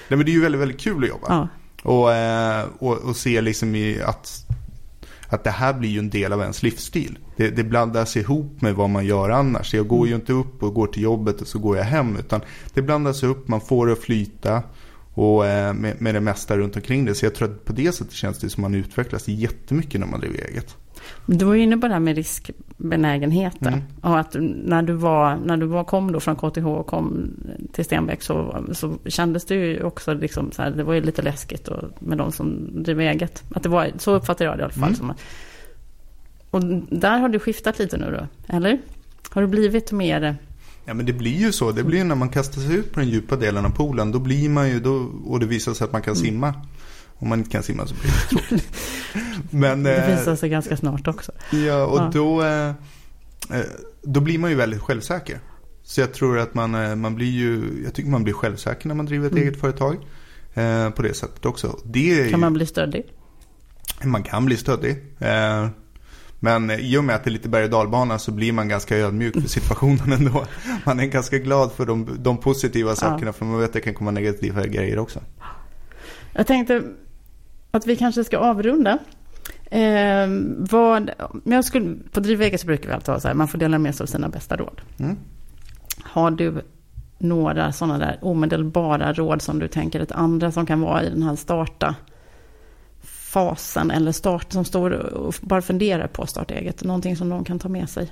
[0.07, 1.27] Nej men det är ju väldigt, väldigt kul att jobba.
[1.29, 1.47] Ja.
[1.83, 4.45] Och, eh, och, och se liksom i att,
[5.29, 7.17] att det här blir ju en del av ens livsstil.
[7.35, 9.73] Det, det blandas ihop med vad man gör annars.
[9.73, 12.17] Jag går ju inte upp och går till jobbet och så går jag hem.
[12.17, 12.41] Utan
[12.73, 14.63] det blandas upp, man får det att flyta.
[15.13, 17.15] Och eh, med, med det mesta runt omkring det.
[17.15, 20.07] Så jag tror att på det sättet känns det som att man utvecklas jättemycket när
[20.07, 20.77] man driver eget.
[21.25, 23.73] Du var inne på det här med riskbenägenheten.
[23.73, 23.85] Mm.
[24.01, 27.31] Och att när du, var, när du var, kom då från KTH och kom
[27.71, 31.21] till Stenbeck så, så kändes det ju också liksom så här, det var ju lite
[31.21, 33.43] läskigt och, med de som driver eget.
[33.55, 34.95] Att det var, så uppfattar jag det i alla fall.
[35.01, 35.15] Mm.
[36.51, 36.63] Och
[36.99, 38.79] där har du skiftat lite nu då, eller?
[39.29, 40.37] Har du blivit mer
[40.89, 41.71] Ja men det blir ju så.
[41.71, 44.11] Det blir ju när man kastar sig ut på den djupa delen av poolen.
[44.11, 46.25] Då blir man ju, då, och det visar sig att man kan mm.
[46.25, 46.53] simma.
[47.19, 48.75] Om man inte kan simma så blir det tråkigt.
[49.49, 51.31] Men, det visar sig ganska snart också.
[51.51, 52.11] Ja, och ja.
[52.13, 52.69] Då, eh,
[53.59, 53.65] eh,
[54.01, 55.39] då blir man ju väldigt självsäker.
[55.83, 58.95] Så jag tror att man, eh, man blir ju, jag tycker man blir självsäker när
[58.95, 59.43] man driver ett mm.
[59.43, 59.97] eget företag.
[60.95, 61.79] på det sättet också.
[61.85, 63.03] Det kan ju, man bli stöddig?
[64.03, 64.97] Man kan bli stöddig.
[66.39, 68.97] Men i och med att det är lite berg och dalbana så blir man ganska
[68.97, 70.45] ödmjuk för situationen ändå.
[70.85, 73.33] Man är ganska glad för de, de positiva sakerna ja.
[73.33, 75.19] för man vet att det kan komma negativa grejer också.
[76.33, 76.83] Jag tänkte
[77.71, 78.97] att vi kanske ska avrunda.
[79.65, 80.27] Eh,
[80.57, 81.11] vad,
[81.43, 83.79] men jag skulle, på Drivvägar så brukar vi alltid ha så här, man får dela
[83.79, 84.81] med sig av sina bästa råd.
[84.99, 85.17] Mm.
[86.03, 86.61] Har du
[87.17, 91.23] några sådana där omedelbara råd som du tänker att andra som kan vara i den
[91.23, 91.95] här starta
[93.01, 96.83] fasen eller start som står och bara funderar på att starta eget?
[96.83, 98.11] Någonting som de kan ta med sig?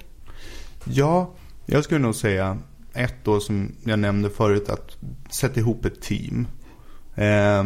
[0.83, 1.33] Ja,
[1.65, 2.57] jag skulle nog säga
[2.93, 4.97] ett då som jag nämnde förut att
[5.29, 6.47] sätta ihop ett team.
[7.15, 7.63] Eh,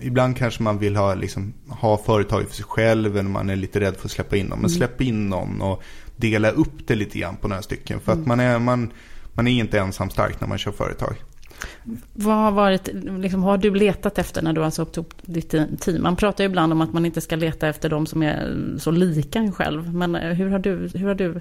[0.00, 3.80] ibland kanske man vill ha, liksom, ha företaget för sig själv eller man är lite
[3.80, 4.58] rädd för att släppa in någon.
[4.58, 4.76] Men mm.
[4.78, 5.82] släpp in någon och
[6.16, 8.00] dela upp det lite grann på några stycken.
[8.00, 8.28] För att mm.
[8.28, 8.92] man är, man,
[9.32, 11.16] man är inte ensam stark när man kör företag.
[12.12, 16.02] Vad har, varit, liksom, har du letat efter när du har satt ihop ditt team?
[16.02, 18.90] Man pratar ju ibland om att man inte ska leta efter de som är så
[18.90, 19.94] lika en själv.
[19.94, 20.90] Men eh, hur har du?
[20.94, 21.40] Hur har du?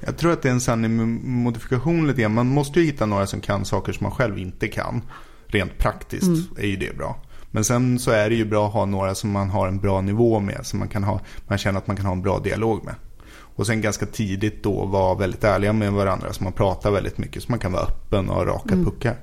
[0.00, 2.34] Jag tror att det är en sann modifikation lite grann.
[2.34, 5.02] Man måste ju hitta några som kan saker som man själv inte kan.
[5.46, 6.42] Rent praktiskt mm.
[6.58, 7.20] är ju det bra.
[7.50, 10.00] Men sen så är det ju bra att ha några som man har en bra
[10.00, 10.66] nivå med.
[10.66, 12.94] Som man, kan ha, man känner att man kan ha en bra dialog med.
[13.30, 16.32] Och sen ganska tidigt då vara väldigt ärliga med varandra.
[16.32, 17.42] Så man pratar väldigt mycket.
[17.42, 18.84] Så man kan vara öppen och ha raka mm.
[18.84, 19.16] puckar.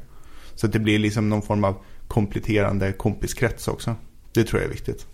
[0.55, 1.75] Så att det blir liksom någon form av
[2.07, 3.95] kompletterande kompiskrets också.
[4.33, 5.07] Det tror jag är viktigt.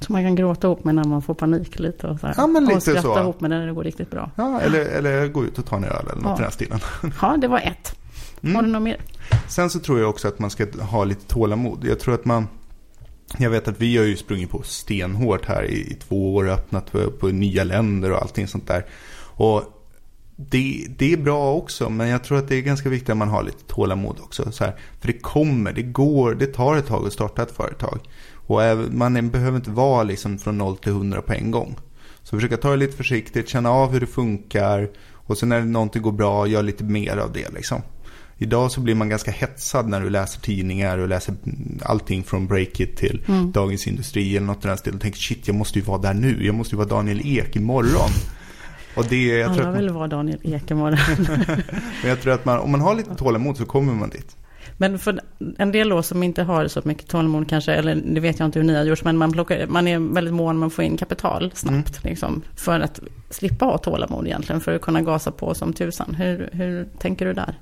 [0.00, 2.34] Så man kan gråta ihop med när man får panik lite och så här.
[2.38, 3.20] Ja, men lite och skratta så.
[3.20, 4.30] ihop med när det går riktigt bra.
[4.36, 6.38] Ja, eller, eller gå ut och ta en öl eller något ja.
[6.38, 6.80] i den stilen.
[7.22, 7.96] Ja, det var ett.
[8.44, 8.56] Mm.
[8.56, 9.00] Har du något mer?
[9.48, 11.84] Sen så tror jag också att man ska ha lite tålamod.
[11.84, 12.48] Jag tror att man
[13.38, 16.52] jag vet att vi har ju sprungit på stenhårt här i, i två år och
[16.52, 18.86] öppnat på, på, nya länder och allting sånt där.
[19.36, 19.62] Och
[20.36, 23.28] det, det, är bra också, men jag tror att det är ganska viktigt att man
[23.28, 24.52] har lite tålamod också.
[24.52, 28.00] Så här, för det kommer, det går, det tar ett tag att starta ett företag.
[28.46, 31.76] Och man behöver inte vara liksom från 0 till 100 på en gång.
[32.22, 34.90] Så försöka ta det lite försiktigt, känna av hur det funkar.
[35.12, 37.82] Och sen när någonting går bra, gör lite mer av det liksom.
[38.38, 41.34] Idag så blir man ganska hetsad när du läser tidningar och läser
[41.82, 43.52] allting från Breakit till mm.
[43.52, 44.98] Dagens Industri eller något i den stilen.
[45.00, 46.46] Tänker shit, jag måste ju vara där nu.
[46.46, 48.10] Jag måste ju vara Daniel Ek imorgon.
[48.96, 49.82] Och det, jag Alla tror att man...
[49.82, 50.98] vill vara Daniel Ek imorgon.
[52.02, 54.36] Men jag tror att man, om man har lite tålamod så kommer man dit.
[54.76, 55.20] Men för
[55.58, 58.58] en del då som inte har så mycket tålamod kanske, eller det vet jag inte
[58.58, 60.96] hur ni har gjort, men man, plockar, man är väldigt mån om att få in
[60.96, 62.04] kapital snabbt.
[62.04, 62.10] Mm.
[62.10, 66.14] Liksom, för att slippa ha tålamod egentligen, för att kunna gasa på som tusan.
[66.14, 67.54] Hur, hur tänker du där?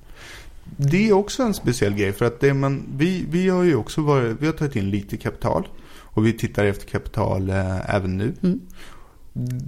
[0.77, 4.03] Det är också en speciell grej för att det man, vi, vi har ju också
[4.03, 5.69] varit, vi har tagit in lite kapital.
[6.15, 8.35] Och vi tittar efter kapital eh, även nu.
[8.43, 8.61] Mm.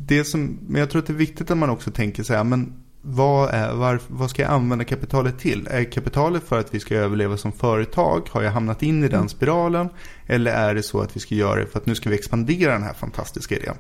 [0.07, 2.45] Det som, men jag tror att det är viktigt att man också tänker så här,
[2.45, 5.69] men vad, är, var, vad ska jag använda kapitalet till?
[5.71, 8.29] Är kapitalet för att vi ska överleva som företag?
[8.31, 9.29] Har jag hamnat in i den mm.
[9.29, 9.88] spiralen?
[10.27, 12.73] Eller är det så att vi ska göra det för att nu ska vi expandera
[12.73, 13.77] den här fantastiska idén?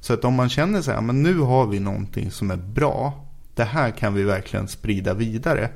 [0.00, 3.26] Så att om man känner så här, men nu har vi någonting som är bra.
[3.54, 5.70] Det här kan vi verkligen sprida vidare.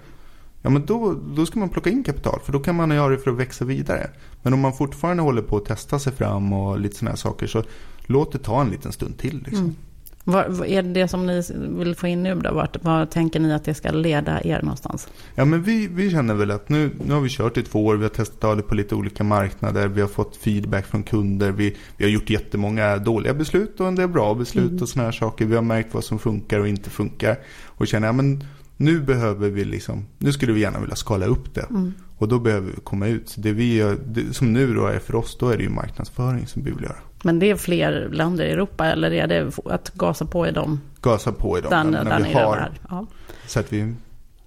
[0.63, 3.19] Ja men då, då ska man plocka in kapital för då kan man göra det
[3.19, 4.11] för att växa vidare.
[4.43, 7.47] Men om man fortfarande håller på att testa sig fram och lite sådana här saker
[7.47, 7.63] så
[8.07, 9.43] låt det ta en liten stund till.
[9.45, 9.65] Liksom.
[9.65, 9.77] Mm.
[10.25, 11.43] Vad, är det som ni
[11.79, 12.55] vill få in nu då?
[12.55, 15.09] Vart, vad tänker ni att det ska leda er någonstans?
[15.35, 17.97] Ja, men vi, vi känner väl att nu, nu har vi kört i två år.
[17.97, 19.89] Vi har testat det på lite olika marknader.
[19.89, 21.51] Vi har fått feedback från kunder.
[21.51, 24.83] Vi, vi har gjort jättemånga dåliga beslut och en del bra beslut mm.
[24.83, 25.45] och sådana här saker.
[25.45, 27.39] Vi har märkt vad som funkar och inte funkar.
[27.67, 28.45] Och känner, ja men
[28.83, 31.67] nu behöver vi liksom, nu skulle vi gärna vilja skala upp det.
[31.71, 31.95] Mm.
[32.19, 33.29] Och då behöver vi komma ut.
[33.29, 35.69] Så det vi gör, det, som nu då är för oss, då är det ju
[35.69, 36.97] marknadsföring som vi vill göra.
[37.25, 40.81] Men det är fler länder i Europa eller är det att gasa på i dem?
[41.01, 41.71] Gasa på i dem.
[41.71, 43.07] Den, när den vi har, ja.
[43.47, 43.95] Så att vi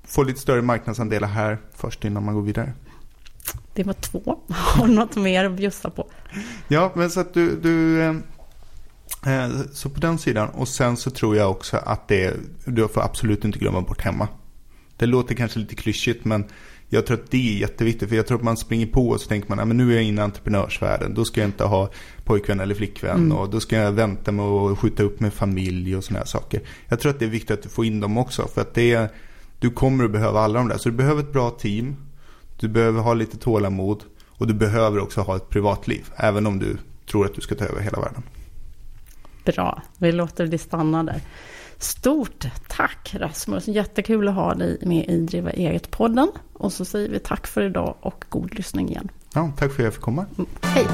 [0.03, 2.73] får lite större marknadsandelar här först innan man går vidare.
[3.73, 4.39] Det var två.
[4.49, 6.07] Har du något mer att bjussa på?
[6.67, 8.15] Ja, men så att du, du eh,
[9.71, 10.49] så på den sidan.
[10.49, 12.33] Och sen så tror jag också att det,
[12.65, 14.27] du får absolut inte glömma bort hemma.
[14.97, 16.45] Det låter kanske lite klyschigt men
[16.89, 18.09] jag tror att det är jätteviktigt.
[18.09, 20.03] För jag tror att man springer på och så tänker man, att nu är jag
[20.03, 21.13] inne i entreprenörsvärlden.
[21.13, 21.89] Då ska jag inte ha
[22.23, 23.15] pojkvän eller flickvän.
[23.15, 23.37] Mm.
[23.37, 26.61] Och då ska jag vänta med att skjuta upp med familj och sådana här saker.
[26.87, 28.47] Jag tror att det är viktigt att du får in dem också.
[28.47, 29.09] För att det är,
[29.59, 30.77] du kommer att behöva alla de där.
[30.77, 31.95] Så du behöver ett bra team.
[32.59, 34.03] Du behöver ha lite tålamod.
[34.27, 36.05] Och du behöver också ha ett privatliv.
[36.15, 36.77] Även om du
[37.11, 38.23] tror att du ska ta över hela världen.
[39.45, 41.21] Bra, vi låter det stanna där.
[41.77, 46.27] Stort tack Rasmus, jättekul att ha dig med i Driva eget-podden.
[46.53, 49.11] Och så säger vi tack för idag och god lyssning igen.
[49.33, 50.25] Ja, tack för att jag fick komma.
[50.37, 50.87] Mm, hej.